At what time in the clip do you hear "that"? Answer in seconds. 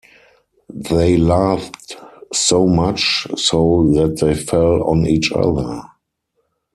3.93-4.17